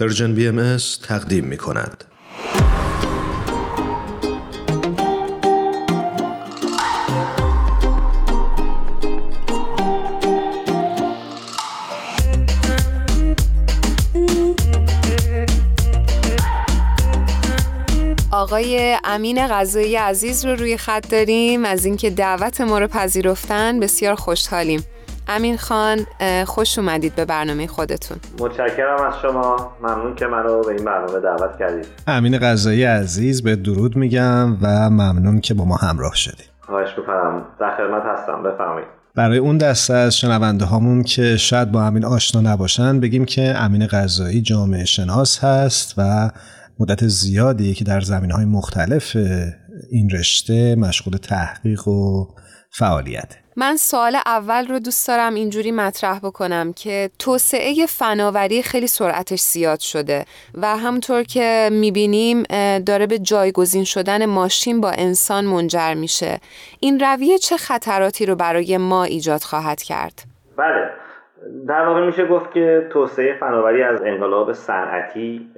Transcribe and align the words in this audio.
پرژن 0.00 0.34
بی 0.34 0.48
ام 0.48 0.76
تقدیم 1.02 1.44
می 1.44 1.56
کند. 1.56 2.04
آقای 18.30 18.96
امین 19.04 19.46
غذایی 19.46 19.96
عزیز 19.96 20.44
رو 20.44 20.56
روی 20.56 20.76
خط 20.76 21.10
داریم 21.10 21.64
از 21.64 21.84
اینکه 21.84 22.10
دعوت 22.10 22.60
ما 22.60 22.78
رو 22.78 22.86
پذیرفتن 22.86 23.80
بسیار 23.80 24.14
خوشحالیم 24.14 24.84
امین 25.28 25.56
خان 25.56 25.98
خوش 26.46 26.78
اومدید 26.78 27.14
به 27.14 27.24
برنامه 27.24 27.66
خودتون. 27.66 28.18
متشکرم 28.40 29.02
از 29.06 29.14
شما. 29.22 29.72
ممنون 29.82 30.14
که 30.14 30.26
منو 30.26 30.62
به 30.62 30.68
این 30.68 30.84
برنامه 30.84 31.20
دعوت 31.20 31.58
کردید. 31.58 31.86
امین 32.06 32.38
غذایی 32.38 32.84
عزیز 32.84 33.42
به 33.42 33.56
درود 33.56 33.96
میگم 33.96 34.56
و 34.62 34.90
ممنون 34.90 35.40
که 35.40 35.54
با 35.54 35.64
ما 35.64 35.76
همراه 35.76 36.14
شدید. 36.14 36.50
خواهش 36.60 36.88
می‌کنم. 36.98 37.44
در 37.60 37.76
خدمت 37.76 38.02
هستم. 38.02 38.42
بفرمایید. 38.42 38.88
برای 39.14 39.38
اون 39.38 39.58
دسته 39.58 39.94
از 39.94 40.16
شنونده 40.16 40.64
هامون 40.64 41.02
که 41.02 41.36
شاید 41.36 41.72
با 41.72 41.82
امین 41.82 42.04
آشنا 42.04 42.52
نباشن 42.52 43.00
بگیم 43.00 43.24
که 43.24 43.54
امین 43.56 43.86
غذایی 43.86 44.42
جامعه 44.42 44.84
شناس 44.84 45.44
هست 45.44 45.94
و 45.98 46.30
مدت 46.80 47.06
زیادی 47.06 47.74
که 47.74 47.84
در 47.84 48.00
زمین 48.00 48.30
های 48.30 48.44
مختلف 48.44 49.16
این 49.90 50.10
رشته 50.10 50.74
مشغول 50.74 51.16
تحقیق 51.16 51.88
و 51.88 52.26
فعالیت 52.70 53.34
من 53.58 53.76
سوال 53.76 54.16
اول 54.26 54.66
رو 54.66 54.78
دوست 54.78 55.08
دارم 55.08 55.34
اینجوری 55.34 55.72
مطرح 55.72 56.18
بکنم 56.18 56.72
که 56.72 57.10
توسعه 57.18 57.86
فناوری 57.86 58.62
خیلی 58.62 58.86
سرعتش 58.86 59.40
زیاد 59.40 59.80
شده 59.80 60.24
و 60.54 60.76
همطور 60.76 61.22
که 61.22 61.68
می‌بینیم 61.72 62.42
داره 62.86 63.06
به 63.06 63.18
جایگزین 63.18 63.84
شدن 63.84 64.26
ماشین 64.26 64.80
با 64.80 64.90
انسان 64.90 65.44
منجر 65.44 65.94
میشه. 65.94 66.38
این 66.80 67.00
رویه 67.00 67.38
چه 67.38 67.56
خطراتی 67.56 68.26
رو 68.26 68.34
برای 68.34 68.76
ما 68.76 69.04
ایجاد 69.04 69.40
خواهد 69.40 69.82
کرد؟ 69.82 70.22
بله. 70.56 70.90
در 71.68 71.86
واقع 71.86 72.06
میشه 72.06 72.26
گفت 72.26 72.52
که 72.52 72.88
توسعه 72.92 73.36
فناوری 73.40 73.82
از 73.82 74.02
انقلاب 74.02 74.52
صنعتی 74.52 75.50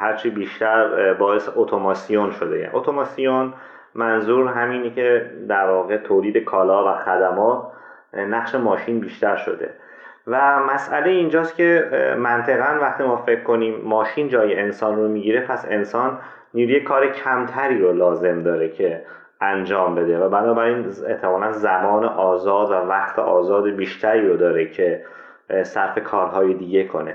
هرچی 0.00 0.30
بیشتر 0.30 1.14
باعث 1.14 1.48
اتوماسیون 1.56 2.30
شده. 2.30 2.58
یعنی 2.58 2.70
اتوماسیون 2.72 3.54
منظور 3.94 4.48
همینی 4.48 4.90
که 4.90 5.30
در 5.48 5.70
واقع 5.70 5.96
تولید 5.96 6.36
کالا 6.36 6.92
و 6.92 6.96
خدمات 6.98 7.62
نقش 8.14 8.54
ماشین 8.54 9.00
بیشتر 9.00 9.36
شده. 9.36 9.70
و 10.26 10.60
مسئله 10.60 11.10
اینجاست 11.10 11.56
که 11.56 11.88
منطقا 12.18 12.78
وقتی 12.80 13.04
ما 13.04 13.16
فکر 13.16 13.42
کنیم 13.42 13.80
ماشین 13.84 14.28
جای 14.28 14.60
انسان 14.60 14.96
رو 14.96 15.08
می‌گیره 15.08 15.40
پس 15.40 15.66
انسان 15.70 16.18
نیروی 16.54 16.80
کار 16.80 17.06
کمتری 17.06 17.78
رو 17.78 17.92
لازم 17.92 18.42
داره 18.42 18.68
که 18.68 19.02
انجام 19.40 19.94
بده. 19.94 20.18
و 20.18 20.28
بنابراین 20.28 20.86
احتمالا 21.06 21.52
زمان 21.52 22.04
آزاد 22.04 22.70
و 22.70 22.74
وقت 22.74 23.18
آزاد 23.18 23.68
بیشتری 23.68 24.28
رو 24.28 24.36
داره 24.36 24.66
که 24.70 25.04
صرف 25.62 25.98
کارهای 25.98 26.54
دیگه 26.54 26.84
کنه. 26.84 27.14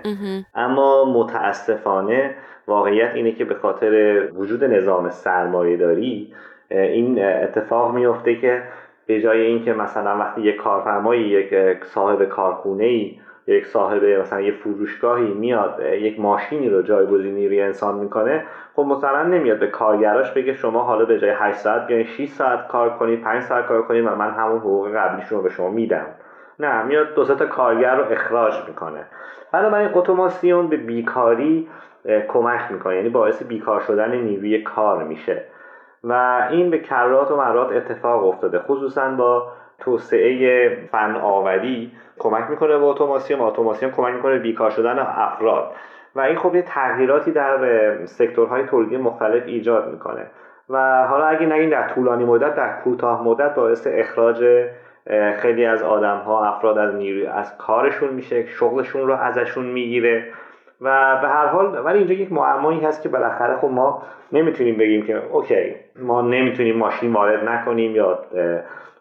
اما 0.56 1.06
متاسفانه 1.06 2.36
واقعیت 2.68 3.16
اینه 3.16 3.32
که 3.32 3.46
به 3.46 3.56
خاطر 3.56 4.22
وجود 4.34 4.64
نظام 4.64 5.10
سرمایه 5.10 5.78
داری 5.78 6.34
این 6.72 7.26
اتفاق 7.26 7.94
میفته 7.94 8.36
که 8.36 8.64
به 9.06 9.20
جای 9.20 9.42
اینکه 9.42 9.74
مثلا 9.74 10.18
وقتی 10.18 10.42
یک 10.42 10.56
کارفرمایی 10.56 11.22
یک 11.22 11.86
صاحب 11.86 12.24
کارخونه 12.24 12.84
ای 12.84 13.20
یک 13.48 13.66
صاحب 13.66 14.04
مثلا 14.04 14.42
یک 14.42 14.56
فروشگاهی 14.56 15.34
میاد 15.34 15.80
یک 15.94 16.20
ماشینی 16.20 16.70
رو 16.70 16.82
جایگزین 16.82 17.34
نیروی 17.34 17.62
انسان 17.62 17.96
می‌کنه 17.96 18.44
خب 18.74 18.82
مثلا 18.82 19.24
نمیاد 19.24 19.60
به 19.60 19.68
کارگراش 19.68 20.32
بگه 20.32 20.54
شما 20.54 20.84
حالا 20.84 21.06
به 21.06 21.18
جای 21.18 21.30
8 21.36 21.58
ساعت 21.58 21.88
بیاین 21.88 22.04
6 22.04 22.26
ساعت 22.26 22.68
کار 22.68 22.90
کنید 22.90 23.22
5 23.22 23.44
ساعت 23.44 23.66
کار 23.66 23.82
کنید 23.82 24.06
و 24.06 24.16
من 24.16 24.32
همون 24.32 24.60
حقوق 24.60 24.96
قبلیشون 24.96 25.38
رو 25.38 25.44
به 25.44 25.50
شما 25.50 25.70
میدم. 25.70 26.08
نه 26.60 26.84
میاد 26.84 27.14
دو 27.14 27.24
تا 27.24 27.46
کارگر 27.46 27.96
رو 27.96 28.12
اخراج 28.12 28.54
می‌کنه. 28.68 29.06
بنابراین 29.52 29.90
اتوماسیون 29.94 30.68
به 30.70 30.78
بیکاری 30.78 31.68
کمک 32.28 32.72
می‌کنه 32.72 32.96
یعنی 32.96 33.10
باعث 33.10 33.44
بیکار 33.44 33.80
شدن 33.80 34.16
نیروی 34.16 34.58
کار 34.60 35.04
میشه. 35.04 35.44
و 36.04 36.42
این 36.50 36.70
به 36.70 36.80
کرات 36.80 37.32
و 37.32 37.38
مرات 37.38 37.72
اتفاق 37.72 38.28
افتاده. 38.28 38.60
خصوصا 38.60 39.10
با 39.10 39.52
توسعه 39.80 40.70
فن 40.92 41.16
آوری 41.16 41.92
کمک 42.20 42.50
می‌کنه 42.50 42.78
به 42.78 42.84
اتوماسیون 42.84 43.42
اتوماسیون 43.42 43.92
کمک 43.92 44.14
می‌کنه 44.14 44.40
بیکار 44.40 44.70
شدن 44.70 45.00
افراد. 45.00 45.72
و 46.16 46.20
این 46.20 46.36
خب 46.36 46.56
یه 46.56 46.62
تغییراتی 46.62 47.32
در 47.32 48.06
سکتورهای 48.06 48.64
تولیدی 48.64 48.98
مختلف 48.98 49.44
ایجاد 49.46 49.92
می‌کنه. 49.92 50.26
و 50.70 51.08
حالا 51.08 51.26
اگه 51.26 51.46
نگیم 51.46 51.70
در 51.70 51.88
طولانی 51.90 52.26
مدت 52.26 52.56
در 52.56 52.82
کوتاه 52.84 53.24
مدت 53.24 53.56
باعث 53.56 53.88
اخراج 53.92 54.66
خیلی 55.38 55.66
از 55.66 55.84
آدم 55.84 56.18
ها 56.18 56.46
افراد 56.46 56.78
از 56.78 56.96
نیروی 56.96 57.26
از 57.26 57.58
کارشون 57.58 58.10
میشه 58.10 58.46
شغلشون 58.46 59.08
رو 59.08 59.14
ازشون 59.14 59.66
می‌گیره. 59.66 60.26
و 60.82 61.18
به 61.22 61.28
هر 61.28 61.46
حال 61.46 61.86
ولی 61.86 61.98
اینجا 61.98 62.14
یک 62.14 62.32
معمایی 62.32 62.80
هست 62.80 63.04
که 63.04 63.10
بالاخره 63.10 63.58
خب 63.58 63.68
ما 63.68 64.04
نمی‌تونیم 64.32 64.78
بگیم 64.78 65.06
که 65.06 65.22
اوکی 65.32 65.76
ما 65.96 66.22
نمی‌تونیم 66.22 66.78
ماشین 66.78 67.14
وارد 67.14 67.50
نکنیم 67.50 67.96
یا 67.96 68.20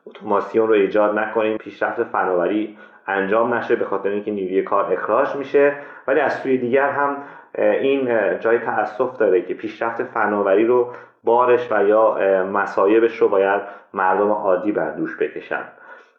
اتوماسیون 0.07 0.69
رو 0.69 0.75
ایجاد 0.75 1.19
نکنیم 1.19 1.57
پیشرفت 1.57 2.03
فناوری 2.03 2.79
انجام 3.07 3.55
نشه 3.55 3.77
به 3.77 3.85
خاطر 3.85 4.09
اینکه 4.09 4.31
نیروی 4.31 4.63
کار 4.63 4.93
اخراج 4.93 5.37
میشه. 5.37 5.73
ولی 6.07 6.21
از 6.21 6.33
سوی 6.33 6.59
دیگر 6.59 6.91
هم 6.91 7.17
این 7.59 8.09
جای 8.39 8.59
تاسف 8.59 9.19
داره 9.19 9.43
که 9.43 9.55
پیشرفت 9.55 10.03
فناوری 10.03 10.67
رو 10.67 10.93
بارش 11.25 11.73
و 11.73 11.85
یا 11.85 12.19
مسایبش 12.53 13.17
رو 13.17 13.29
باید 13.29 13.61
مردم 13.95 14.31
عادی 14.31 14.73
بر 14.73 14.91
دوش 14.91 15.17
بکشن. 15.17 15.65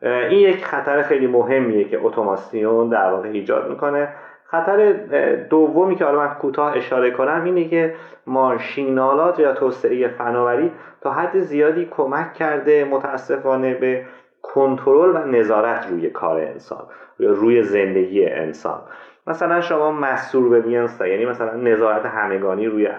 این 0.02 0.40
یک 0.40 0.66
خطر 0.66 1.02
خیلی 1.02 1.28
مهمیه 1.28 1.84
که 1.84 2.00
اتوماسیون 2.02 2.90
در 2.90 3.12
واقع 3.12 3.30
ایجاد 3.30 3.70
می‌کنه. 3.70 4.08
خطر 4.52 4.94
دومی 5.36 5.96
که 5.96 6.06
حالا 6.06 6.18
من 6.18 6.34
کوتاه 6.34 6.78
اشاره 6.78 7.12
کنم 7.12 7.42
اینه 7.46 7.68
که 7.68 7.96
ماشینالات 8.28 9.40
یا 9.40 9.54
توسعه 9.54 10.08
فناوری 10.08 10.72
تا 11.02 11.12
حد 11.12 11.40
زیادی 11.40 11.88
کمک 11.92 12.34
کرده 12.34 12.86
متاسفانه 12.86 13.74
به 13.74 14.06
کنترل 14.42 15.16
و 15.16 15.28
نظارت 15.28 15.88
روی 15.90 16.10
کار 16.10 16.40
انسان 16.42 16.84
روی 17.20 17.64
زندگی 17.64 18.26
انسان. 18.26 18.82
مثلا 19.30 19.62
شما 19.62 19.92
مسئول 19.92 20.62
به 20.62 20.72
یعنی 21.10 21.26
مثلا 21.26 21.56
نظارت 21.56 22.06
همگانی 22.06 22.66
روی 22.66 22.90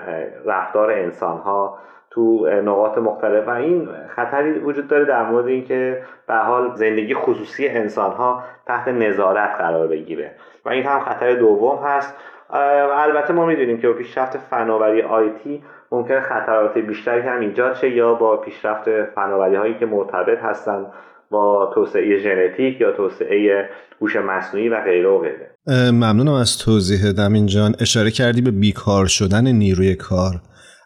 رفتار 0.47 0.91
انسان 0.91 1.39
ها 1.39 1.79
تو 2.11 2.47
نقاط 2.47 2.99
مختلف 2.99 3.49
و 3.49 3.51
این 3.51 3.89
خطری 4.09 4.59
وجود 4.59 4.89
داره 4.89 5.05
در 5.05 5.23
مورد 5.23 5.47
اینکه 5.47 6.03
به 6.27 6.35
حال 6.35 6.75
زندگی 6.75 7.15
خصوصی 7.15 7.69
انسان 7.69 8.11
ها 8.11 8.43
تحت 8.67 8.89
نظارت 8.89 9.51
قرار 9.59 9.87
بگیره. 9.87 10.35
و 10.65 10.69
این 10.69 10.87
هم 10.87 11.01
خطر 11.01 11.35
دوم 11.35 11.79
هست. 11.85 12.17
البته 12.51 13.33
ما 13.33 13.47
می‌دونیم 13.47 13.79
که 13.79 13.89
با 13.89 13.95
پیشرفت 13.95 14.37
فناوری 14.37 15.03
آیتی 15.03 15.63
ممکن 15.93 16.21
خطرات 16.21 16.79
بیشتری 16.79 17.21
هم 17.21 17.41
ایجاد 17.41 17.75
شه 17.75 17.91
یا 17.91 18.15
با 18.15 18.37
پیشرفت 18.37 19.05
فناوری 19.05 19.57
هایی 19.57 19.75
که 19.75 19.87
مرتبط 19.87 20.39
هستند 20.39 20.87
با 21.31 21.73
توسعه 21.75 22.19
ژنتیک 22.19 22.81
یا 22.81 22.93
توسعه 22.97 23.69
هوش 24.01 24.17
مصنوعی 24.17 24.69
و 24.69 24.85
غیره 24.85 25.09
و 25.09 25.19
غیره. 25.19 25.51
ممنونم 25.91 26.33
از 26.33 26.59
توضیح 26.59 27.13
دمین 27.13 27.47
جان. 27.47 27.75
اشاره 27.81 28.11
کردی 28.11 28.41
به 28.41 28.51
بیکار 28.51 29.07
شدن 29.07 29.49
نیروی 29.49 29.95
کار. 29.95 30.43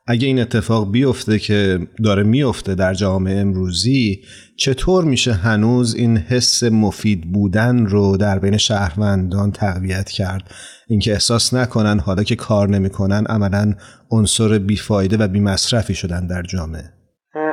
اگه 0.06 0.27
این 0.27 0.41
اتفاق 0.41 0.93
بیفته 0.93 1.38
که 1.38 1.78
داره 2.05 2.22
میفته 2.22 2.75
در 2.75 2.94
جامعه 2.94 3.41
امروزی 3.41 4.21
چطور 4.56 5.05
میشه 5.05 5.32
هنوز 5.32 5.94
این 5.94 6.16
حس 6.16 6.62
مفید 6.62 7.32
بودن 7.32 7.87
رو 7.87 8.16
در 8.16 8.38
بین 8.38 8.56
شهروندان 8.56 9.53
تقویت 9.53 10.11
کرد؟ 10.11 10.43
اینکه 10.88 11.12
احساس 11.12 11.55
نکنن 11.55 11.99
حالا 11.99 12.22
که 12.22 12.37
کار 12.37 12.69
نمی‌کنن 12.69 13.25
عملا 13.28 13.75
عنصر 14.11 14.58
بیفایده 14.58 15.17
و 15.17 15.29
بیمصرفی 15.29 15.94
شدن 15.94 16.26
در 16.26 16.43
جامعه. 16.43 16.85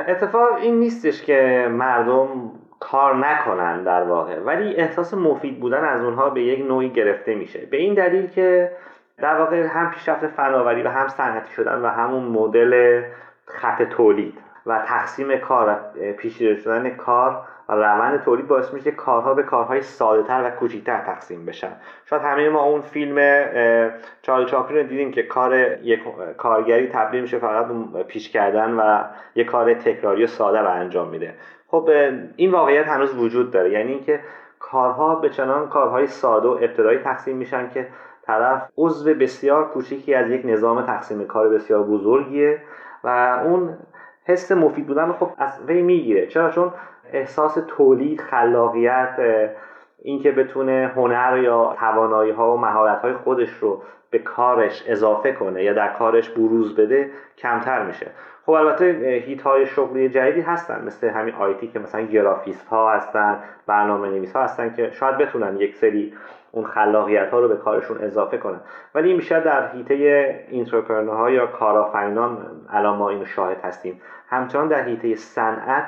اتفاق 0.08 0.48
این 0.62 0.80
نیستش 0.80 1.22
که 1.22 1.68
مردم 1.70 2.26
کار 2.90 3.16
نکنن 3.16 3.82
در 3.82 4.02
واقع. 4.02 4.40
ولی 4.40 4.76
احساس 4.76 5.14
مفید 5.14 5.60
بودن 5.60 5.84
از 5.84 6.04
اونها 6.04 6.30
به 6.30 6.42
یک 6.42 6.66
نوعی 6.66 6.88
گرفته 6.88 7.34
میشه. 7.34 7.66
به 7.66 7.76
این 7.76 7.94
دلیل 7.94 8.26
که 8.26 8.72
در 9.18 9.38
واقع 9.38 9.66
هم 9.66 9.90
پیشرفت 9.90 10.26
فناوری 10.26 10.82
و 10.82 10.88
هم 10.88 11.08
صنعتی 11.08 11.52
شدن 11.52 11.82
و 11.82 11.86
همون 11.86 12.22
مدل 12.24 13.02
خط 13.46 13.82
تولید 13.82 14.38
و 14.66 14.78
تقسیم 14.86 15.36
کار 15.36 15.80
پیشگیری 16.18 16.56
شدن 16.56 16.90
کار 16.90 17.42
و 17.68 17.72
روند 17.72 18.22
تولید 18.22 18.48
باعث 18.48 18.74
میشه 18.74 18.90
کارها 18.90 19.34
به 19.34 19.42
کارهای 19.42 19.82
ساده 19.82 20.22
تر 20.22 20.42
و 20.44 20.50
کوچکتر 20.50 21.00
تقسیم 21.00 21.46
بشن. 21.46 21.72
شاید 22.04 22.22
همه 22.22 22.48
ما 22.48 22.62
اون 22.62 22.80
فیلم 22.80 23.44
چارلی 24.22 24.46
چاپلین 24.46 24.82
رو 24.82 24.88
دیدیم 24.88 25.10
که 25.10 25.22
کار 25.22 25.54
یک 25.82 26.00
کارگری 26.36 26.88
تبدیل 26.88 27.20
میشه 27.20 27.38
فقط 27.38 27.66
پیش 28.08 28.30
کردن 28.30 28.72
و 28.72 29.04
یک 29.34 29.46
کار 29.46 29.74
تکراری 29.74 30.24
و 30.24 30.26
ساده 30.26 30.60
رو 30.60 30.70
انجام 30.70 31.08
میده. 31.08 31.34
خب 31.72 31.88
این 32.36 32.50
واقعیت 32.50 32.86
هنوز 32.86 33.14
وجود 33.14 33.50
داره. 33.50 33.70
یعنی 33.70 33.92
اینکه 33.92 34.20
کارها 34.58 35.14
به 35.14 35.30
چنان 35.30 35.68
کارهای 35.68 36.06
ساده 36.06 36.48
و 36.48 36.50
ابتدایی 36.50 36.98
تقسیم 36.98 37.36
میشن 37.36 37.68
که 37.68 37.88
طرف 38.22 38.68
عضو 38.76 39.14
بسیار 39.14 39.68
کوچیکی 39.68 40.14
از 40.14 40.30
یک 40.30 40.42
نظام 40.44 40.82
تقسیم 40.82 41.26
کار 41.26 41.48
بسیار 41.48 41.82
بزرگیه 41.82 42.58
و 43.04 43.40
اون 43.44 43.78
حس 44.24 44.52
مفید 44.52 44.86
بودن 44.86 45.12
خب 45.12 45.30
از 45.38 45.60
وی 45.66 45.82
می‌گیره. 45.82 46.26
چرا؟ 46.26 46.50
چون 46.50 46.72
احساس 47.12 47.58
تولید 47.68 48.20
خلاقیت 48.20 49.16
اینکه 50.02 50.32
بتونه 50.32 50.92
هنر 50.96 51.38
یا 51.42 51.76
توانایی 51.78 52.30
ها 52.30 52.54
و 52.54 52.60
مهارت 52.60 52.98
های 52.98 53.12
خودش 53.12 53.50
رو 53.50 53.82
به 54.10 54.18
کارش 54.18 54.84
اضافه 54.86 55.32
کنه 55.32 55.64
یا 55.64 55.72
در 55.72 55.92
کارش 55.92 56.30
بروز 56.30 56.76
بده 56.76 57.10
کمتر 57.38 57.86
میشه. 57.86 58.06
خب 58.46 58.52
البته 58.52 58.84
هیت 59.26 59.42
های 59.42 59.66
شغلی 59.66 60.08
جدیدی 60.08 60.40
هستن 60.40 60.84
مثل 60.86 61.08
همین 61.08 61.34
آیتی 61.34 61.68
که 61.68 61.78
مثلا 61.78 62.00
گرافیست 62.00 62.68
ها 62.68 62.92
هستن 62.92 63.38
برنامه 63.66 64.08
نویس 64.08 64.32
ها 64.32 64.42
هستن 64.42 64.74
که 64.74 64.90
شاید 64.90 65.18
بتونن 65.18 65.56
یک 65.56 65.76
سری 65.76 66.14
اون 66.52 66.64
خلاقیت 66.64 67.30
ها 67.30 67.40
رو 67.40 67.48
به 67.48 67.56
کارشون 67.56 67.98
اضافه 67.98 68.38
کنن. 68.38 68.60
ولی 68.94 69.08
این 69.08 69.16
بیشتر 69.16 69.40
در 69.40 69.72
هیته 69.72 70.46
ها 71.08 71.30
یا 71.30 71.46
کارآفرینان 71.46 72.38
الان 72.70 72.98
ما 72.98 73.08
اینو 73.08 73.24
شاهد 73.24 73.60
هستیم. 73.60 74.00
همچنان 74.28 74.68
در 74.68 74.84
هیته 74.84 75.14
صنعت 75.14 75.86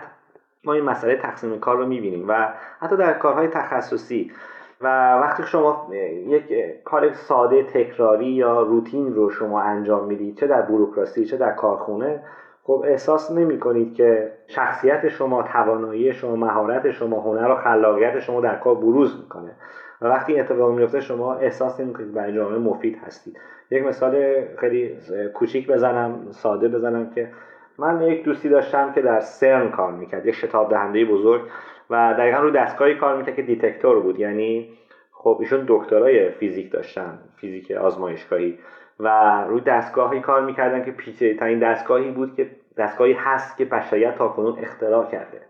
ما 0.64 0.72
این 0.72 0.84
مسئله 0.84 1.16
تقسیم 1.16 1.60
کار 1.60 1.76
رو 1.76 1.86
می‌بینیم 1.86 2.28
و 2.28 2.48
حتی 2.80 2.96
در 2.96 3.12
کارهای 3.12 3.48
تخصصی. 3.48 4.32
و 4.80 5.14
وقتی 5.18 5.42
شما 5.42 5.88
یک 6.26 6.52
کار 6.84 7.12
ساده 7.12 7.62
تکراری 7.62 8.26
یا 8.26 8.62
روتین 8.62 9.14
رو 9.14 9.30
شما 9.30 9.62
انجام 9.62 10.04
می‌دید 10.04 10.36
چه 10.36 10.46
در 10.46 10.62
بروکراسی 10.62 11.24
چه 11.24 11.36
در 11.36 11.52
کارخونه 11.52 12.22
خب 12.66 12.82
احساس 12.86 13.30
نمی 13.30 13.58
کنید 13.58 13.94
که 13.94 14.30
شخصیت 14.46 15.08
شما 15.08 15.42
توانایی 15.42 16.12
شما 16.12 16.36
مهارت 16.36 16.90
شما 16.90 17.20
هنر 17.20 17.50
و 17.50 17.54
خلاقیت 17.54 18.18
شما 18.18 18.40
در 18.40 18.56
کار 18.56 18.74
بروز 18.74 19.18
می‌کنه. 19.18 19.56
و 20.00 20.06
وقتی 20.06 20.32
این 20.32 20.40
اتفاق 20.40 20.74
میفته 20.74 21.00
شما 21.00 21.34
احساس 21.34 21.80
نمی 21.80 21.92
کنید 21.92 22.12
برای 22.12 22.32
جامعه 22.32 22.58
مفید 22.58 22.96
هستید. 22.96 23.38
یک 23.70 23.82
مثال 23.82 24.44
خیلی 24.56 24.96
کوچیک 25.34 25.66
بزنم 25.66 26.30
ساده 26.30 26.68
بزنم 26.68 27.10
که 27.10 27.28
من 27.78 28.02
یک 28.02 28.24
دوستی 28.24 28.48
داشتم 28.48 28.92
که 28.92 29.02
در 29.02 29.20
سرن 29.20 29.70
کار 29.70 29.92
می‌کرد 29.92 30.26
یک 30.26 30.34
شتاب 30.34 30.70
دهنده 30.70 31.04
بزرگ 31.04 31.42
و 31.90 32.14
دقیقا 32.18 32.38
روی 32.38 32.52
دستگاهی 32.52 32.94
کار 32.94 33.16
می‌کرد 33.16 33.34
که 33.34 33.42
دیتکتور 33.42 34.00
بود. 34.00 34.18
یعنی 34.18 34.70
خب 35.10 35.36
ایشون 35.40 35.64
دکترای 35.68 36.30
فیزیک 36.30 36.72
داشتن 36.72 37.18
فیزیک 37.36 37.70
آزمایشگاهی. 37.70 38.58
و 39.00 39.40
روی 39.48 39.60
دستگاهی 39.60 40.20
کار 40.20 40.40
می‌کردن 40.40 40.84
که 40.84 40.90
پیچیده 40.90 41.40
ترین 41.40 41.58
دستگاهی 41.58 42.10
بود 42.10 42.36
که 42.36 42.50
دستگاهی 42.78 43.12
هست 43.12 43.56
که 43.56 43.64
بشریت 43.64 44.14
تاکنون 44.14 44.58
اختراع 44.62 45.10
کرده. 45.10 45.40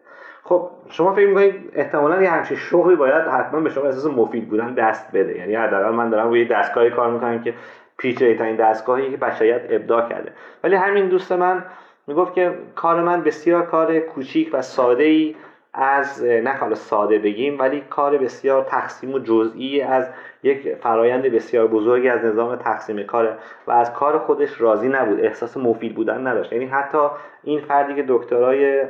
خب 0.42 0.70
شما 0.88 1.12
فکر 1.12 1.28
می‌کنید 1.28 1.72
احتمالا 1.72 2.22
یه 2.22 2.30
همچین 2.30 2.56
شغلی 2.56 2.96
باید 2.96 3.24
حتما 3.24 3.60
به 3.60 3.70
شما 3.70 3.84
احساس 3.84 4.06
مفید 4.06 4.48
بودن 4.48 4.74
دست 4.74 5.12
بده. 5.12 5.38
یعنی 5.38 5.54
حداقل 5.54 5.94
من 5.94 6.10
دارم 6.10 6.28
روی 6.28 6.44
دستگاهی 6.44 6.90
کار 6.90 7.10
می‌کنم 7.10 7.42
که 7.42 7.54
پیچیده 7.96 8.34
ترین 8.34 8.56
دستگاهی 8.56 9.10
که 9.10 9.16
بشریت 9.16 9.62
ابداع 9.68 10.08
کرده. 10.08 10.32
ولی 10.64 10.76
همین 10.76 11.08
دوست 11.08 11.32
من 11.32 11.64
می‌گفت 12.06 12.34
که 12.34 12.54
کار 12.74 13.02
من 13.02 13.22
بسیار 13.22 13.66
کار 13.66 13.98
کوچیک 13.98 14.50
و 14.52 14.62
ساده 14.62 15.04
ای 15.04 15.36
از 15.74 16.24
نه 16.24 16.50
حالا 16.50 16.74
ساده 16.74 17.18
بگیم 17.18 17.58
ولی 17.58 17.80
کار 17.90 18.18
بسیار 18.18 18.64
تقسیم 18.64 19.14
و 19.14 19.18
جزئی 19.18 19.80
از 19.80 20.08
یک 20.42 20.74
فرایند 20.74 21.22
بسیار 21.22 21.66
بزرگی 21.66 22.08
از 22.08 22.24
نظام 22.24 22.56
تقسیم 22.56 23.02
کاره 23.02 23.36
و 23.66 23.72
از 23.72 23.92
کار 23.92 24.18
خودش 24.18 24.60
راضی 24.60 24.88
نبود 24.88 25.20
احساس 25.20 25.56
مفید 25.56 25.94
بودن 25.94 26.26
نداشت 26.26 26.52
یعنی 26.52 26.66
حتی 26.66 26.98
این 27.42 27.60
فردی 27.60 27.94
که 27.94 28.04
دکترای 28.08 28.84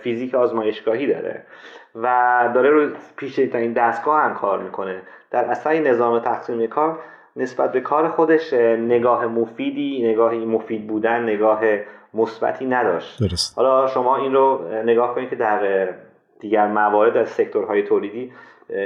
فیزیک 0.00 0.34
آزمایشگاهی 0.34 1.06
داره 1.06 1.42
و 1.94 2.48
داره 2.54 2.70
رو 2.70 2.88
پیش 3.16 3.38
این 3.38 3.72
دستگاه 3.72 4.20
هم 4.20 4.34
کار 4.34 4.58
می‌کنه 4.58 5.02
در 5.30 5.44
اصل 5.44 5.86
نظام 5.86 6.18
تقسیم 6.18 6.66
کار 6.66 6.98
نسبت 7.36 7.72
به 7.72 7.80
کار 7.80 8.08
خودش 8.08 8.52
نگاه 8.52 9.26
مفیدی 9.26 10.08
نگاه 10.08 10.34
مفید 10.34 10.86
بودن 10.86 11.22
نگاه 11.22 11.60
مثبتی 12.14 12.66
نداشت 12.66 13.20
درست. 13.20 13.58
حالا 13.58 13.86
شما 13.86 14.16
این 14.16 14.34
رو 14.34 14.68
نگاه 14.84 15.14
کنید 15.14 15.30
که 15.30 15.36
در 15.36 15.88
دیگر 16.40 16.66
موارد 16.66 17.16
از 17.16 17.28
سکتورهای 17.28 17.82
تولیدی 17.82 18.32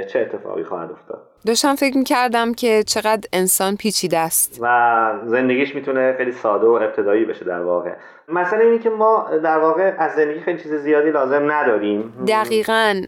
چه 0.07 0.19
اتفاقی 0.19 0.63
خواهد 0.63 0.91
افتاد؟ 0.91 1.21
داشتم 1.47 1.75
فکر 1.75 1.97
می‌کردم 1.97 2.53
که 2.53 2.83
چقدر 2.83 3.27
انسان 3.33 3.75
پیچیده 3.75 4.17
است. 4.17 4.59
و 4.61 5.11
زندگیش 5.25 5.75
می‌تونه 5.75 6.13
خیلی 6.17 6.31
ساده 6.31 6.67
و 6.67 6.71
ابتدایی 6.71 7.25
بشه 7.25 7.45
در 7.45 7.61
واقع. 7.61 7.91
مثلا 8.27 8.59
اینی 8.59 8.79
که 8.79 8.89
ما 8.89 9.27
در 9.43 9.57
واقع 9.57 9.93
از 9.97 10.11
زندگی 10.11 10.39
خیلی 10.39 10.59
چیز 10.59 10.73
زیادی 10.73 11.11
لازم 11.11 11.51
نداریم. 11.51 12.13
دقیقا 12.27 13.01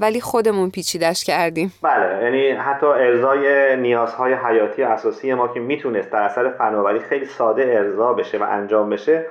ولی 0.00 0.20
خودمون 0.20 0.70
پیچیدش 0.70 1.24
کردیم. 1.24 1.72
بله 1.82 2.24
یعنی 2.24 2.50
حتی 2.50 2.86
ارزای 2.86 3.76
نیازهای 3.76 4.32
حیاتی 4.32 4.82
اساسی 4.82 5.34
ما 5.34 5.48
که 5.48 5.60
می‌تونست 5.60 6.10
در 6.10 6.22
اثر 6.22 6.50
فناوری 6.50 6.98
خیلی 6.98 7.24
ساده 7.24 7.62
ارضا 7.62 8.12
بشه 8.12 8.38
و 8.38 8.42
انجام 8.42 8.90
بشه 8.90 9.26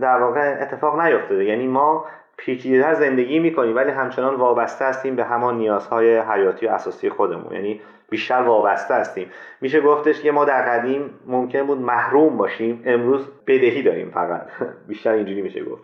در 0.00 0.18
واقع 0.20 0.58
اتفاق 0.62 1.00
نیفتاده. 1.00 1.44
یعنی 1.44 1.66
ما 1.66 2.04
پیچیده‌تر 2.44 2.94
زندگی 2.94 3.38
می‌کنیم 3.38 3.76
ولی 3.76 3.90
همچنان 3.90 4.34
وابسته 4.34 4.84
هستیم 4.84 5.16
به 5.16 5.24
همان 5.24 5.58
نیازهای 5.58 6.18
حیاتی 6.18 6.66
و 6.66 6.70
اساسی 6.70 7.10
خودمون. 7.10 7.54
یعنی 7.54 7.80
بیشتر 8.10 8.42
وابسته 8.42 8.94
هستیم. 8.94 9.26
میشه 9.60 9.80
گفتش 9.80 10.20
که 10.20 10.32
ما 10.32 10.44
در 10.44 10.62
قدیم 10.62 11.10
ممکن 11.26 11.66
بود 11.66 11.80
محروم 11.80 12.36
باشیم 12.36 12.82
امروز 12.86 13.20
بدهی 13.46 13.82
داریم 13.82 14.10
فقط. 14.10 14.42
بیشتر 14.88 15.10
اینجوری 15.10 15.42
میشه 15.42 15.64
گفت. 15.64 15.82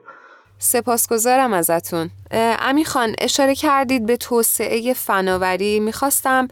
سپاسگزارم 0.59 1.53
ازتون. 1.53 2.11
امی 2.61 2.85
خان 2.85 3.15
اشاره 3.21 3.55
کردید 3.55 4.07
به 4.07 4.17
توسعه 4.17 4.93
فناوری. 4.93 5.81
می‌خواستم 5.81 6.49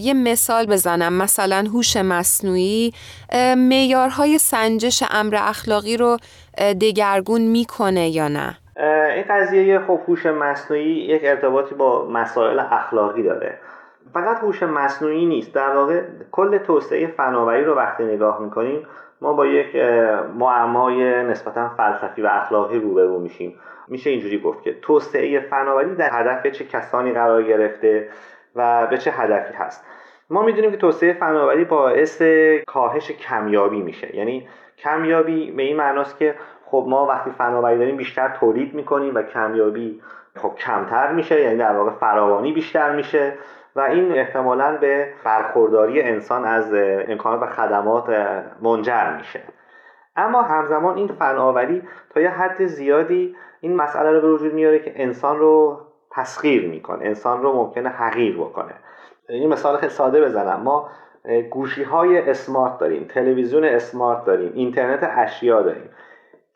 یه 0.00 0.14
مثال 0.14 0.66
بزنم. 0.66 1.12
مثلا 1.12 1.64
هوش 1.72 1.96
مصنوعی 1.96 2.92
معیارهای 3.56 4.38
سنجش 4.38 5.02
امر 5.10 5.36
اخلاقی 5.40 5.96
رو 5.96 6.16
دگرگون 6.80 7.40
می‌کنه 7.40 8.08
یا 8.08 8.28
نه؟ 8.28 8.58
این 8.78 9.24
قضیه 9.28 9.78
خب 9.78 10.00
هوش 10.08 10.26
مصنوعی 10.26 10.90
یک 10.90 11.22
ارتباطی 11.24 11.74
با 11.74 12.08
مسائل 12.08 12.58
اخلاقی 12.58 13.22
داره. 13.22 13.58
فقط 14.14 14.38
هوش 14.38 14.62
مصنوعی 14.62 15.26
نیست. 15.26 15.54
در 15.54 15.76
واقع 15.76 16.02
کل 16.32 16.58
توسعه 16.58 17.06
فناوری 17.06 17.64
رو 17.64 17.74
وقتی 17.74 18.04
نگاه 18.04 18.42
می‌کنیم 18.42 18.86
ما 19.20 19.32
با 19.32 19.46
یک 19.46 19.76
معمای 20.38 21.22
نسبتا 21.22 21.68
فلسفی 21.68 22.22
و 22.22 22.26
اخلاقی 22.26 22.78
روبرو 22.78 23.20
میشیم. 23.20 23.60
میشه 23.88 24.10
اینجوری 24.10 24.38
گفت 24.38 24.62
که 24.62 24.74
توسعه 24.82 25.40
فناوری 25.40 25.94
در 25.94 26.10
هدف 26.12 26.46
چه 26.46 26.64
کسانی 26.64 27.12
قرار 27.12 27.42
گرفته 27.42 28.08
و 28.56 28.86
به 28.86 28.98
چه 28.98 29.10
هدفی 29.10 29.54
هست. 29.54 29.84
ما 30.30 30.42
می‌دونیم 30.42 30.70
که 30.70 30.76
توسعه 30.76 31.12
فناوری 31.12 31.64
باعث 31.64 32.22
کاهش 32.66 33.10
کمیابی 33.10 33.82
میشه. 33.82 34.16
یعنی 34.16 34.48
کمیابی 34.78 35.50
به 35.50 35.62
این 35.62 35.76
معناست 35.76 36.18
که 36.18 36.34
خب 36.70 36.84
ما 36.88 37.06
وقتی 37.06 37.30
فناوری 37.30 37.78
داریم 37.78 37.96
بیشتر 37.96 38.28
تولید 38.28 38.74
می‌کنیم 38.74 39.14
و 39.14 39.22
کمیابی 39.22 40.00
خب 40.36 40.54
کمتر 40.54 41.12
میشه 41.12 41.40
یعنی 41.40 41.56
در 41.56 41.76
واقع 41.76 41.90
فراوانی 41.90 42.52
بیشتر 42.52 42.96
میشه 42.96 43.32
و 43.76 43.80
این 43.80 44.12
احتمالا 44.12 44.76
به 44.76 45.12
برخورداری 45.24 46.02
انسان 46.02 46.44
از 46.44 46.74
امکانات 47.08 47.42
و 47.42 47.46
خدمات 47.46 48.08
منجر 48.62 49.16
میشه. 49.18 49.40
اما 50.16 50.42
همزمان 50.42 50.96
این 50.96 51.08
فناوری 51.08 51.82
تا 52.10 52.20
یه 52.20 52.30
حد 52.30 52.66
زیادی 52.66 53.36
این 53.60 53.76
مسئله 53.76 54.10
رو 54.10 54.20
به 54.20 54.32
وجود 54.32 54.54
میاره 54.54 54.78
که 54.78 54.92
انسان 54.96 55.38
رو 55.38 55.80
تسخیر 56.10 56.68
می‌کنه 56.68 57.04
انسان 57.04 57.42
رو 57.42 57.52
ممکنه 57.52 57.88
حقیر 57.88 58.36
بکنه. 58.36 58.74
این 59.28 59.48
مثال 59.48 59.76
خیلی 59.76 59.92
ساده 59.92 60.24
بزنم. 60.24 60.60
ما 60.60 60.90
گوشی 61.50 61.82
های 61.82 62.30
اسمارت 62.30 62.78
داریم 62.78 63.04
تلویزیون 63.04 63.64
اسمارت 63.64 64.24
داریم 64.24 64.52
اینترنت 64.54 65.10
اشیا 65.16 65.62
داریم. 65.62 65.90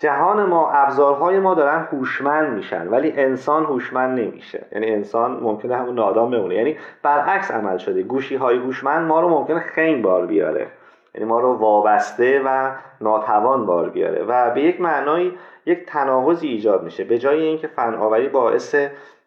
جهان 0.02 0.44
ما 0.44 0.70
ابزارهای 0.70 1.38
ما 1.38 1.54
دارن 1.54 1.88
هوشمند 1.92 2.52
میشن 2.52 2.88
ولی 2.88 3.12
انسان 3.16 3.64
هوشمند 3.64 4.20
نمیشه. 4.20 4.66
یعنی 4.72 4.90
انسان 4.90 5.30
ممکنه 5.40 5.76
همون 5.76 5.94
نادام 5.94 6.30
بمونه. 6.30 6.54
یعنی 6.54 6.76
برعکس 7.02 7.50
عمل 7.50 7.78
شده. 7.78 8.02
گوشی 8.02 8.36
های 8.36 8.56
هوشمند 8.56 9.08
ما 9.08 9.20
رو 9.20 9.28
ممکنه 9.28 9.60
خنگ 9.60 10.02
بار 10.02 10.26
بیاره. 10.26 10.66
یعنی 11.14 11.26
ما 11.26 11.40
رو 11.40 11.52
وابسته 11.52 12.42
و 12.44 12.70
ناتوان 13.00 13.66
بار 13.66 13.88
بیاره. 13.88 14.24
و 14.24 14.50
به 14.50 14.62
یک 14.62 14.80
معنای 14.80 15.32
یک 15.66 15.86
تناقضی 15.86 16.48
ایجاد 16.48 16.82
میشه. 16.82 17.04
به 17.04 17.18
جای 17.18 17.42
اینکه 17.42 17.66
فناوری 17.66 18.28
باعث 18.28 18.74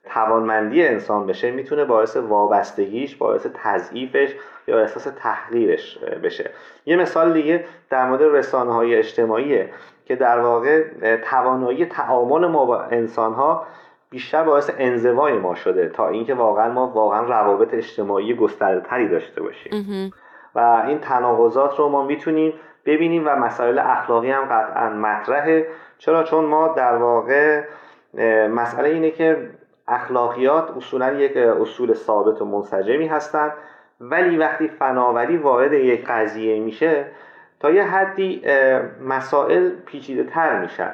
توانمندی 0.06 0.88
انسان 0.88 1.28
بشه 1.28 1.52
می‌تونه 1.52 1.86
باعث 1.86 2.18
وابستگیش 2.18 3.16
باعث 3.16 3.48
تضعیفش 3.64 4.36
یا 4.68 4.80
احساس 4.80 5.04
تحقیرش 5.04 5.98
بشه. 6.24 6.50
یه 6.86 6.96
مثال 6.96 7.34
دیگه 7.34 7.66
در 7.90 8.10
مورد 8.10 8.22
رسانه 8.22 8.74
های 8.74 8.96
اجتماعیه 8.96 9.70
که 10.06 10.16
در 10.16 10.40
واقع 10.40 10.84
توانایی 11.18 11.86
تعامل 11.86 12.48
ما 12.48 12.66
با 12.66 12.82
انسان 12.82 13.34
ها 13.34 13.66
بیشتر 14.10 14.44
باعث 14.44 14.72
انزوای 14.78 15.34
ما 15.34 15.56
شده 15.56 15.90
تا 15.90 16.08
اینکه 16.08 16.34
واقعا 16.34 16.72
ما 16.72 16.88
واقعا 16.88 17.22
روابط 17.22 17.74
اجتماعی 17.74 18.36
گسترده 18.36 19.08
داشته 19.08 19.42
باشیم. 19.42 20.14
و 20.56 20.84
این 20.88 21.00
تناقضات 21.00 21.80
رو 21.80 21.90
ما 21.90 22.06
می‌تونیم 22.06 22.54
ببینیم 22.86 23.24
و 23.28 23.30
مسائل 23.30 23.80
اخلاقی 23.80 24.32
هم 24.32 24.46
قطعا 24.46 24.90
مطرحه. 24.90 25.68
چرا؟ 25.98 26.24
چون 26.24 26.46
ما 26.46 26.68
در 26.68 26.96
واقع 26.96 27.64
مسئله 28.48 28.90
اینه 28.90 29.12
که 29.12 29.50
اخلاقیات 29.88 30.78
اصولا 30.78 31.14
یک 31.14 31.38
اصول 31.38 31.94
ثابت 31.94 32.42
و 32.42 32.46
منسجمی 32.46 33.08
هستند. 33.08 33.54
ولی 34.02 34.38
وقتی 34.38 34.68
فناوری 34.68 35.38
وارد 35.38 35.74
یک 35.74 36.06
قضیه 36.06 36.60
میشه 36.60 37.06
تا 37.60 37.72
یه 37.72 37.84
حدی 37.84 38.42
مسائل 39.02 39.70
پیچیده 39.70 40.24
تر 40.24 40.62
میشن. 40.62 40.94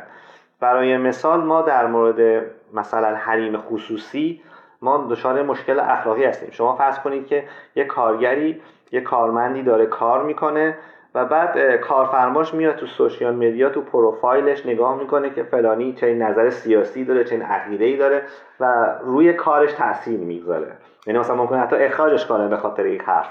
برای 0.59 0.97
مثال 0.97 1.41
ما 1.41 1.61
در 1.61 1.87
مورد 1.87 2.45
مثلا 2.73 3.15
حریم 3.15 3.57
خصوصی 3.57 4.41
ما 4.81 5.07
دچار 5.09 5.43
مشکل 5.43 5.79
اخلاقی 5.79 6.25
هستیم. 6.25 6.51
شما 6.51 6.75
فرض 6.75 6.99
کنید 6.99 7.27
که 7.27 7.43
یه 7.75 7.85
کارگری 7.85 8.61
یه 8.91 9.01
کارمندی 9.01 9.63
داره 9.63 9.85
کار 9.85 10.23
می‌کنه. 10.23 10.77
و 11.15 11.25
بعد 11.25 11.75
کارفرماش 11.75 12.53
میاد 12.53 12.75
تو 12.75 12.85
سوشیال 12.85 13.35
مدیا 13.35 13.69
تو 13.69 13.81
پروفایلش 13.81 14.65
نگاه 14.65 14.99
می‌کنه 14.99 15.29
که 15.29 15.43
فلانی 15.43 15.93
چه 15.93 16.13
نظر 16.13 16.49
سیاسی 16.49 17.05
داره 17.05 17.23
چه 17.23 17.43
عقیده 17.43 17.85
ای 17.85 17.97
داره 17.97 18.21
و 18.59 18.95
روی 19.03 19.33
کارش 19.33 19.73
تاثیر 19.73 20.19
می‌گذاره. 20.19 20.67
یعنی 21.07 21.19
مثلا 21.19 21.35
ممکنه 21.35 21.59
حتی 21.59 21.75
اخراجش 21.75 22.25
کنه 22.25 22.47
به 22.47 22.57
خاطر 22.57 22.85
یک 22.85 23.01
حرف. 23.01 23.27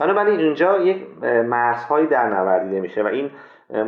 بنابراین 0.00 0.40
اینجا 0.40 0.78
یک 0.78 1.06
مرزهایی 1.44 2.06
در 2.06 2.28
نوردیده 2.28 2.80
میشه 2.80 3.02
و 3.02 3.06
این 3.06 3.30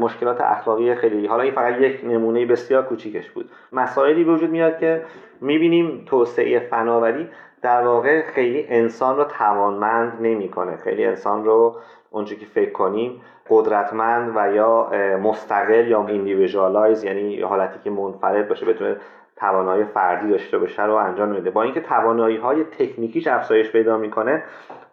مشکلات 0.01 0.41
اخلاقی 0.41 0.95
خیلی 0.95 1.27
حالا 1.27 1.43
این 1.43 1.53
فقط 1.53 1.81
یک 1.81 2.01
نمونه 2.05 2.47
بسیار 2.47 2.83
کوچیکش 2.83 3.31
بود. 3.31 3.51
مسائلی 3.73 4.25
به 4.25 4.33
وجود 4.33 4.51
میاد 4.51 4.79
که 4.79 5.03
می‌بینیم 5.41 6.05
توسعه 6.07 6.59
فناوری 6.59 7.29
در 7.63 7.87
واقع 7.87 8.23
خیلی 8.23 8.67
انسان 8.69 9.17
رو 9.17 9.25
توانمند 9.25 10.19
نمی‌کنه. 10.21 10.77
خیلی 10.77 11.05
انسان 11.05 11.45
رو 11.45 11.77
اونجا 12.11 12.37
که 12.37 12.47
فکر 12.47 12.73
کنیم 12.73 13.21
قدرتمند 13.51 14.33
و 14.37 14.55
یا 14.55 14.91
مستقل 15.23 15.89
یا 15.89 16.07
individualize 16.07 17.05
یعنی 17.05 17.41
حالتی 17.41 17.79
که 17.85 17.91
منفرد 17.91 18.49
باشه 18.49 18.67
بتونه 18.67 18.97
توانایی 19.37 19.85
فردی 19.85 20.31
داشته 20.31 20.59
باشه 20.59 20.85
رو 20.85 20.95
انجام 20.95 21.29
میده. 21.29 21.51
با 21.51 21.63
اینکه 21.63 21.81
توانایی 21.81 22.37
های 22.37 22.65
تکنیکیش 22.65 23.27
افزایش 23.27 23.73
پیدا 23.73 23.99
می‌کنه 23.99 24.43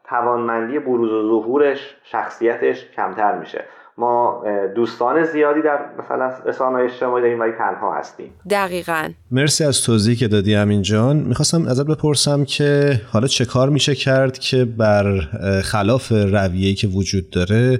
توانمندی 0.03 0.79
بروز 0.79 1.11
و 1.11 1.21
ظهورش 1.21 1.97
شخصیتش 2.03 2.91
کمتر 2.91 3.37
میشه. 3.37 3.65
ما 3.97 4.43
دوستان 4.75 5.23
زیادی 5.23 5.61
در 5.61 5.79
مثلا 5.99 6.31
رسانه 6.45 6.79
اجتماعی 6.79 7.23
داریم 7.23 7.39
ولی 7.39 7.51
تنها 7.51 7.95
هستیم. 7.95 8.33
دقیقا. 8.49 9.09
مرسی 9.31 9.63
از 9.63 9.81
توضیحی 9.81 10.15
که 10.15 10.27
دادی 10.27 10.55
امین 10.55 10.81
جان. 10.81 11.15
می‌خواستم 11.15 11.67
ازت 11.67 11.85
بپرسم 11.85 12.45
که 12.45 13.01
حالا 13.13 13.27
چه 13.27 13.45
کار 13.45 13.69
میشه 13.69 13.95
کرد 13.95 14.37
که 14.37 14.65
بر 14.65 15.19
خلاف 15.63 16.11
رویه‌ای 16.11 16.73
که 16.73 16.87
وجود 16.87 17.29
داره 17.29 17.79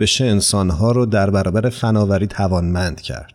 بشه 0.00 0.24
انسانها 0.24 0.92
رو 0.92 1.06
در 1.06 1.30
برابر 1.30 1.68
فناوری 1.68 2.26
توانمند 2.26 3.00
کرد؟ 3.00 3.32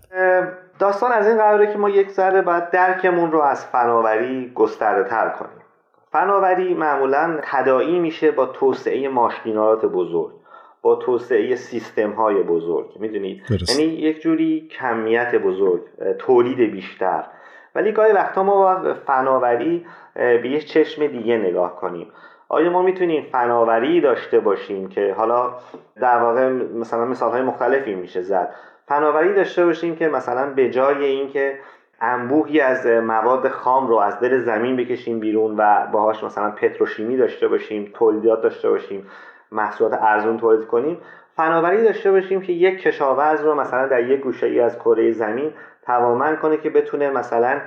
داستان 0.79 1.12
از 1.12 1.27
این 1.27 1.38
قراره 1.38 1.74
که 1.74 1.77
ما 1.77 1.89
یک 1.89 2.12
ذره 2.12 2.41
باید 2.41 2.72
درکمون 2.72 3.31
رو 3.31 3.41
از 3.41 3.65
فناوری 3.65 4.51
گسترده 4.55 5.10
تر 5.10 5.29
کنیم. 5.29 5.62
فناوری 6.12 6.74
معمولا 6.74 7.39
تداعی 7.43 8.00
میشه 8.00 8.31
با 8.31 8.46
توسعه 8.46 9.10
ماشینالات 9.10 9.86
بزرگ. 9.86 10.31
با 10.81 10.96
توسعه 10.96 11.55
سیستم 11.55 12.12
های 12.12 12.43
بزرگ 12.43 12.88
می‌دونید؟ 13.00 13.43
یعنی 13.69 13.84
یک 13.84 14.22
جوری 14.22 14.69
کمیت 14.79 15.36
بزرگ 15.36 15.81
تولید 16.19 16.72
بیشتر. 16.72 17.24
ولی 17.75 17.91
گاهی 17.91 18.13
وقتا 18.13 18.43
ما 18.43 18.55
با 18.55 18.93
فناوری 18.93 19.86
به 20.15 20.50
یه 20.50 20.60
چشم 20.60 21.07
دیگه 21.07 21.38
نگاه 21.38 21.75
کنیم. 21.75 22.07
آیا 22.50 22.69
ما 22.69 22.81
می‌تونیم 22.81 23.24
فناوری 23.31 24.01
داشته 24.01 24.39
باشیم 24.39 24.89
که 24.89 25.13
حالا 25.17 25.53
در 26.01 26.19
واقع 26.19 26.50
مثلا 26.50 27.05
مثال 27.05 27.31
های 27.31 27.41
مختلفی 27.41 27.96
میشه 27.96 28.22
زد. 28.22 28.55
فناوری 28.88 29.34
داشته 29.34 29.65
باشیم 29.65 29.96
که 29.96 30.07
مثلا 30.07 30.53
به 30.53 30.69
جای 30.69 31.05
اینکه 31.05 31.60
انبوهی 32.01 32.60
از 32.60 32.88
مواد 32.88 33.48
خام 33.48 33.88
رو 33.88 33.96
از 33.96 34.19
دل 34.19 34.38
زمین 34.38 34.75
بکشیم 34.75 35.19
بیرون 35.19 35.55
و 35.57 35.88
باهاش 35.91 36.24
مثلا 36.24 36.51
پتروشیمی 36.51 37.17
داشته 37.17 37.48
باشیم 37.48 37.91
تولیدات 37.93 38.41
داشته 38.41 38.69
باشیم 38.69 39.07
محصولات 39.51 40.00
ارزون 40.01 40.38
تولید 40.38 40.68
کنیم. 40.68 41.01
فناوری 41.36 41.84
داشته 41.84 42.12
باشیم 42.12 42.42
که 42.42 42.54
یک 42.54 42.82
کشاورز 42.82 43.42
رو 43.42 43.56
مثلا 43.56 43.88
در 43.88 44.04
یک 44.04 44.22
گوشه 44.22 44.48
ای 44.48 44.60
از 44.60 44.80
کره 44.80 45.12
زمین 45.12 45.54
توانمند 45.86 46.39
کنه 46.39 46.58
که 46.58 46.70
بتونه 46.70 47.10
مثلا 47.10 47.62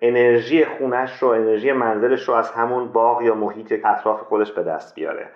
انرژی 0.00 0.64
خونش 0.64 1.22
رو 1.22 1.28
انرژی 1.28 1.72
منزلش 1.72 2.28
رو 2.28 2.34
از 2.34 2.50
همون 2.50 2.92
باغ 2.92 3.22
یا 3.22 3.34
محیط 3.34 3.84
اطراف 3.84 4.20
خودش 4.20 4.52
به 4.52 4.62
دست 4.62 4.94
بیاره. 4.94 5.28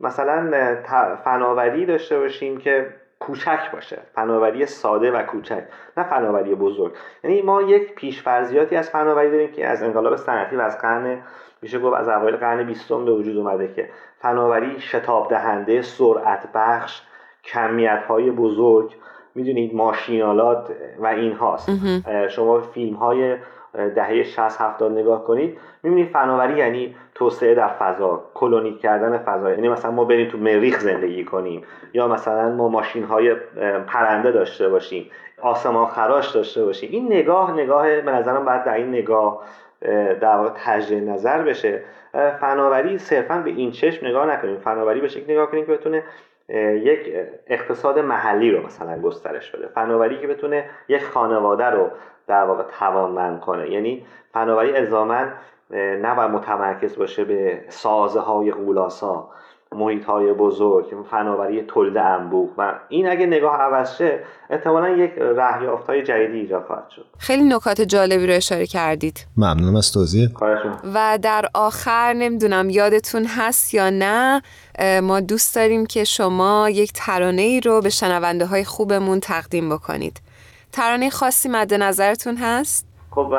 مثلا 0.00 0.76
فناوری 1.24 1.86
داشته 1.86 2.18
باشیم 2.18 2.58
که 2.58 2.86
کوچک 3.20 3.70
باشه. 3.72 3.98
فناوری 4.14 4.66
ساده 4.66 5.12
و 5.12 5.22
کوچک 5.22 5.62
نه 5.96 6.04
فناوری 6.04 6.54
بزرگ. 6.54 6.92
یعنی 7.24 7.42
ما 7.42 7.62
یک 7.62 7.94
پیشفرضیاتی 7.94 8.76
از 8.76 8.90
فناوری 8.90 9.30
داریم 9.30 9.52
که 9.52 9.68
از 9.68 9.82
انقلاب 9.82 10.16
صنعتی 10.16 10.56
و 10.56 10.60
از 10.60 10.78
قرن 10.78 11.22
میشه 11.62 11.78
گفت 11.78 11.96
از 11.96 12.08
اوایل 12.08 12.36
قرن 12.36 12.62
بیستم 12.62 13.04
به 13.04 13.12
وجود 13.12 13.36
اومده 13.36 13.68
که 13.68 13.88
فناوری 14.18 14.80
شتاب 14.80 15.28
دهنده 15.30 15.82
سرعت 15.82 16.48
بخش 16.54 17.02
کمیت 17.44 18.02
های 18.08 18.30
بزرگ 18.30 18.94
می‌دونید 19.34 19.74
ماشینالات 19.74 20.70
و 20.98 21.06
این 21.06 21.32
هاست. 21.32 21.70
شما 22.28 22.60
فیلم 22.60 22.96
های 22.96 23.36
دهه 23.94 24.22
60 24.22 24.60
70 24.60 24.92
نگاه 24.92 25.24
کنید 25.24 25.58
می‌بینید 25.82 26.08
فناوری 26.08 26.56
یعنی 26.58 26.96
توسعه 27.14 27.54
در 27.54 27.68
فضا 27.68 28.24
کلونی 28.34 28.74
کردن 28.74 29.18
فضا. 29.18 29.50
یعنی 29.50 29.68
مثلا 29.68 29.90
ما 29.90 30.04
بریم 30.04 30.28
تو 30.28 30.38
مریخ 30.38 30.78
زندگی 30.78 31.24
کنیم 31.24 31.62
یا 31.92 32.08
مثلا 32.08 32.48
ما 32.48 32.68
ماشین 32.68 33.04
های 33.04 33.34
پرنده 33.86 34.32
داشته 34.32 34.68
باشیم 34.68 35.10
آسمان 35.42 35.86
خراش 35.86 36.30
داشته 36.30 36.64
باشیم. 36.64 36.90
این 36.92 37.06
نگاه 37.06 37.52
نگاه 37.52 38.00
به 38.00 38.12
نظرم 38.12 38.44
باید 38.44 38.64
در 38.64 38.74
این 38.74 38.88
نگاه 38.88 39.42
در 40.20 40.36
واقع 40.36 40.50
تجدید 40.56 41.08
نظر 41.08 41.42
بشه. 41.42 41.82
فناوری 42.40 42.98
صرفا 42.98 43.38
به 43.38 43.50
این 43.50 43.70
چشم 43.70 44.06
نگاه 44.06 44.26
نکنیم. 44.26 44.56
فناوری 44.56 45.00
به 45.00 45.08
شکل 45.08 45.32
نگاه 45.32 45.50
کنیم 45.50 45.66
که 45.66 45.72
بتونه 45.72 46.02
یک 46.48 47.14
اقتصاد 47.46 47.98
محلی 47.98 48.50
رو 48.50 48.66
مثلا 48.66 48.98
گسترش 48.98 49.50
بده. 49.50 49.66
فناوری 49.66 50.20
که 50.20 50.26
بتونه 50.26 50.64
یک 50.88 51.04
خانواده 51.04 51.64
رو 51.64 51.90
در 52.26 52.44
واقع 52.44 52.62
توانمند 52.78 53.40
کنه. 53.40 53.70
یعنی 53.70 54.06
فناوری 54.32 54.76
الزاما 54.76 55.24
نباید 56.02 56.30
متمرکز 56.30 56.98
باشه 56.98 57.24
به 57.24 57.64
سازه 57.68 58.20
های 58.20 58.50
قولاسا 58.50 59.28
محیط 59.74 60.04
های 60.04 60.32
بزرگ 60.32 60.86
فناوری 61.10 61.62
تولید 61.62 61.96
انبوه. 61.96 62.50
و 62.58 62.74
این 62.88 63.10
اگه 63.10 63.26
نگاه 63.26 63.56
عوض 63.56 63.96
شه 63.96 64.18
احتمالا 64.50 64.88
یک 64.88 65.12
رهیافت 65.18 65.86
های 65.86 66.02
جدیدی 66.02 66.38
ایجاد 66.38 66.64
خواهد 66.64 66.90
شد. 66.90 67.04
خیلی 67.18 67.42
نکات 67.42 67.80
جالبی 67.80 68.26
رو 68.26 68.34
اشاره 68.34 68.66
کردید. 68.66 69.26
ممنونم 69.36 69.76
از 69.76 69.92
توضیح. 69.92 70.28
و 70.94 71.18
در 71.22 71.44
آخر 71.54 72.12
نمی‌دونم 72.12 72.70
یادتون 72.70 73.24
هست 73.24 73.74
یا 73.74 73.90
نه 73.90 74.42
ما 75.02 75.20
دوست 75.20 75.56
داریم 75.56 75.86
که 75.86 76.04
شما 76.04 76.70
یک 76.70 76.92
ترانه 76.94 77.42
ای 77.42 77.60
رو 77.60 77.80
به 77.80 77.90
شنونده 77.90 78.46
های 78.46 78.64
خوبمون 78.64 79.20
تقدیم 79.20 79.68
بکنید. 79.68 80.20
ترانه 80.72 81.10
خاصی 81.10 81.48
مد 81.48 81.74
نظرتون 81.74 82.36
هست؟ 82.36 82.86
خب 83.10 83.38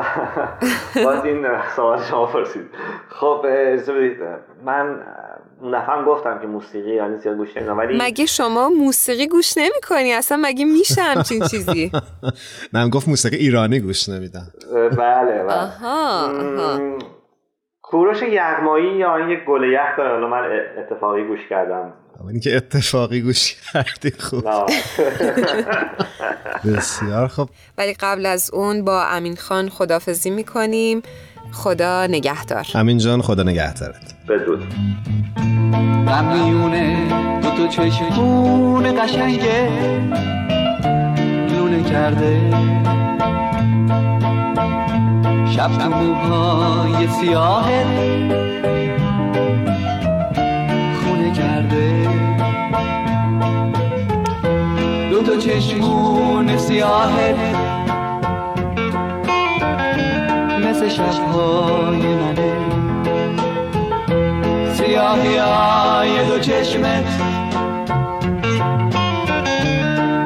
باز 1.06 1.26
این 1.26 1.46
سوال 1.76 2.02
شما 2.02 2.26
پرسید. 2.26 2.66
خب 3.10 3.46
من 4.66 5.00
اون 5.64 5.82
دفعه 5.82 6.04
گفتم 6.06 6.40
که 6.40 6.48
موسیقی 6.48 6.96
یعنی 6.96 7.18
زیاد 7.18 7.38
گوش 7.38 7.58
نمیدم 7.58 7.78
ولی 7.78 7.98
مگه 8.02 8.26
شما 8.26 8.70
موسیقی 8.70 9.28
گوش 9.28 9.58
نمی 9.58 9.82
کنی 9.88 10.14
اصلا 10.14 10.40
مگه 10.42 10.66
میشه 10.66 11.02
همچین 11.02 11.48
چیزی؟ 11.48 11.92
من 12.74 12.90
گفت 12.90 13.08
موسیقی 13.08 13.36
ایرانی 13.36 13.80
گوش 13.80 14.10
نمیدم. 14.10 14.52
بله 14.98 15.44
بله. 15.44 16.98
کوروش 17.82 18.22
یغمایی 18.22 18.98
یا 18.98 19.16
این 19.16 19.30
یک 19.30 19.40
گل 19.48 19.64
یخ 19.64 19.98
داره. 19.98 20.10
حالا 20.10 20.28
من 20.28 20.60
اتفاقی 20.78 21.28
گوش 21.28 21.40
کردم. 21.50 21.94
اینی 22.28 22.40
که 22.40 22.56
اتفاقی 22.56 23.22
گوش 23.22 23.56
کردی 23.74 24.12
خوب. 24.12 24.44
بسیار 26.76 27.28
خوب. 27.28 27.50
ولی 27.78 27.94
قبل 28.00 28.26
از 28.26 28.52
اون 28.54 28.86
با 28.86 29.04
امین 29.04 29.36
خان 29.36 29.70
خدافزی 29.70 30.30
می‌کنیم. 30.30 31.02
خدا 31.54 32.08
نگهدار. 32.08 32.66
امین 32.76 32.98
جان 32.98 33.22
خدا 33.22 33.44
نگهدارت. 33.44 34.14
بدرود 34.30 34.64
غمیونه 36.08 37.08
دو 37.42 37.50
تو 37.50 37.68
چشمون 37.68 39.02
قشنگه. 39.02 39.70
لونه 41.50 41.84
کرده. 41.84 42.40
شب 45.56 45.78
تو 45.78 45.90
موهای 45.90 47.08
سیاهت 47.08 47.88
خونه 51.04 51.32
کرده. 51.34 52.08
دو 55.12 55.22
تا 55.24 55.38
چشمون 55.38 56.58
سیاهت 56.58 57.73
مثل 60.84 60.96
شبهای 60.96 62.16
منه 62.16 62.54
سیاهی 64.74 65.38
های 65.38 66.26
دو 66.28 66.40
چشمت. 66.40 67.22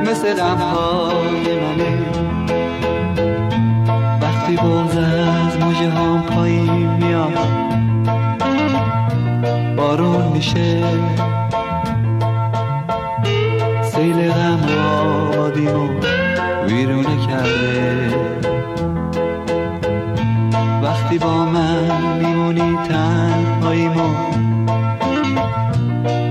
مثل 0.06 0.34
غمهای 0.34 1.60
منه 1.60 1.98
وقتی 4.22 4.56
بغز 4.56 4.98
از 4.98 5.58
موجه 5.58 5.90
هم 5.90 6.22
پایین 6.22 6.88
میاد 6.88 7.38
بارون 9.78 10.28
میشه. 10.28 10.84
سیل 13.84 14.32
غم 14.32 14.60
آبادیمو 15.34 15.90
ویرونه 16.68 17.28
کرده. 17.28 18.07
با 21.18 21.46
من 21.46 22.18
میمونی 22.18 22.78
تنهاییمو 22.90 24.14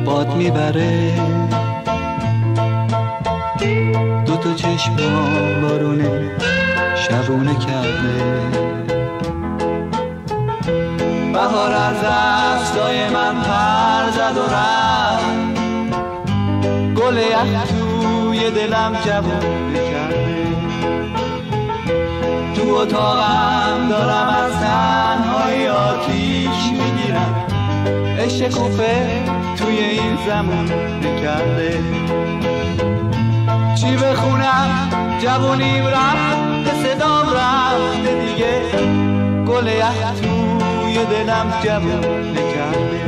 باد 0.04 0.34
می‌بره. 0.36 1.12
دو 4.26 4.36
تا 4.36 4.54
چشم 4.54 4.96
بارونه 5.62 6.30
شبونه 6.96 7.54
کرده. 7.54 8.16
بهار 11.32 11.72
از 11.72 11.96
دستای 11.96 13.08
من 13.08 13.34
پر 13.42 14.10
زد 14.10 14.36
و 14.38 14.46
رفت. 14.54 15.56
گل 16.94 17.16
یخ 17.16 17.64
توی 17.68 18.50
دلم 18.50 18.92
جوونه 19.04 19.40
تو 19.74 19.85
اتاقم 22.76 23.88
دارم 23.88 24.28
از 24.28 24.52
تنهای 24.52 25.68
آتیش 25.68 26.70
می‌گیرم. 26.72 27.46
عشق 28.18 28.50
کوفه 28.50 29.22
توی 29.58 29.78
این 29.78 30.18
زمان 30.26 30.68
کرده 31.22 31.78
چی 33.74 33.96
بخونم؟ 33.96 34.90
جوونیم 35.22 35.86
رفت 35.86 36.74
صدام 36.82 37.26
رفته 37.26 38.26
دیگه. 38.26 38.60
گل 39.46 39.66
یخ 39.66 40.20
توی 40.20 41.04
دلم 41.04 41.52
جوون 41.64 42.34
کرده 42.34 43.00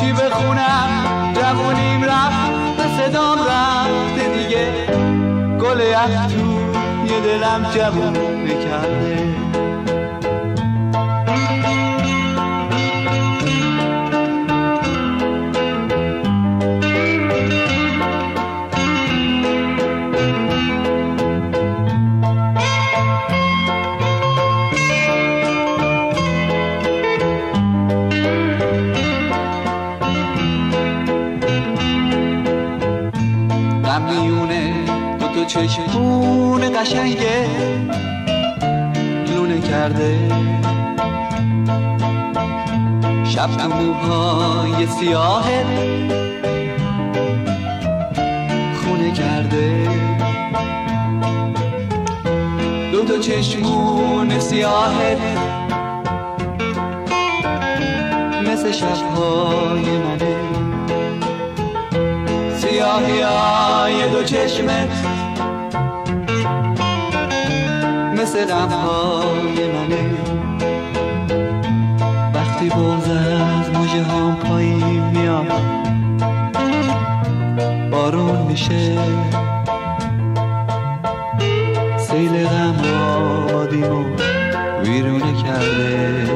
چی 0.00 0.12
بخونم؟ 0.12 0.88
جوونیم 1.34 2.04
رفت 2.04 2.88
صدام 2.98 3.38
رفته 3.38 4.28
دیگه. 4.34 4.66
گل 5.60 5.80
یخ 5.80 6.53
توی 7.06 7.20
دلم 7.20 7.66
جوون 7.74 9.53
چشمون 35.44 36.80
قشنگه 36.80 37.46
لونه 39.26 39.60
کرده. 39.60 40.18
شب 43.24 43.56
تو 43.56 43.68
موهای 43.68 44.86
سیاه 44.86 45.44
خونه 48.84 49.10
کرده. 49.12 49.88
دو 52.92 53.04
تا 53.04 53.18
چشمون 53.18 54.40
سیاهت 54.40 55.18
مثل 58.46 58.72
شبهای 58.72 59.98
منه. 59.98 60.36
سیاهی 62.58 63.20
های 63.20 64.10
دو 64.10 64.22
چشمت 64.22 65.23
مثل 68.24 68.44
غمهای 68.44 69.72
منه. 69.72 70.04
وقتی 72.34 72.68
بغز 72.68 73.08
از 73.08 73.70
موجه 73.74 74.02
هم 74.02 74.36
پایین 74.36 75.04
میاد 75.04 75.52
بارون 77.90 78.38
میشه. 78.38 78.98
سیل 81.98 82.46
غم 82.46 82.80
آبادیمو 83.50 84.04
ویرونه 84.84 85.42
کرده. 85.42 86.26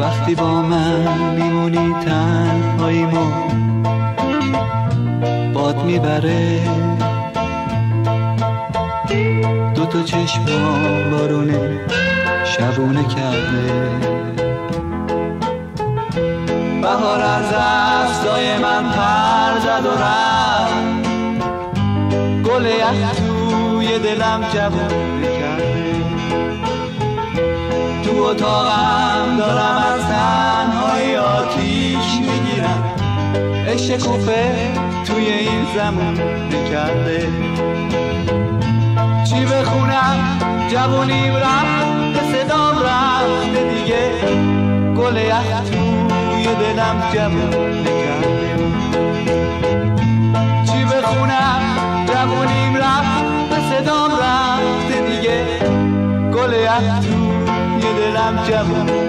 وقتی 0.00 0.34
با 0.34 0.62
من 0.62 1.34
میمونی 1.36 1.94
تنهاییمو 2.04 3.30
باد 5.54 5.84
می‌بره. 5.84 6.73
تو 10.04 10.10
چشم 10.10 10.44
بارونه 11.10 11.80
شبونه 12.44 13.04
کرده. 13.08 13.90
بهار 16.82 17.20
از 17.20 17.44
دستای 17.52 18.58
من 18.58 18.82
پر 18.82 19.60
زد 19.60 19.86
و 19.86 19.90
رفت. 20.02 21.08
گل 22.44 22.66
یخ 22.66 23.12
توی 23.16 23.98
دلم 23.98 24.40
جوونه 24.54 25.38
کرده. 25.40 25.94
تو 28.02 28.22
اتاقم 28.22 29.36
دارم 29.38 29.84
از 29.94 30.00
تنهای 30.00 31.16
آتیش 31.16 32.20
می‌گیرم. 32.20 32.92
عشق 33.68 34.06
توی 35.04 35.26
این 35.26 35.66
زمان 35.76 36.18
کرده. 36.70 37.28
چی 39.34 39.44
بخونم 39.44 40.38
جوونیم 40.68 41.36
رفت 41.36 41.86
به 42.14 42.20
صدام 42.32 42.78
رفته 42.78 43.74
دیگه. 43.74 44.10
گل 44.96 45.16
یخ 45.16 45.60
توی 45.70 46.44
دلم 46.44 47.02
جوون 47.14 47.50
کرده 47.84 48.56
چی 50.72 50.84
بخونم؟ 50.84 51.60
جوونیم 52.06 52.76
رفت 52.76 53.24
به 53.50 53.56
صدام 53.70 54.10
رفته 54.10 55.00
دیگه. 55.08 55.44
گل 56.32 56.52
یخ 56.52 57.00
توی 57.00 57.82
دلم 57.94 58.42
جوون 58.48 59.03